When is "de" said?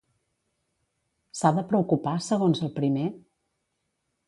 1.59-1.65